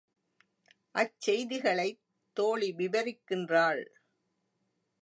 அச்செய்திகளைத் 0.95 2.01
தோழி 2.37 2.73
விவரிக்கின்றாள். 2.73 3.83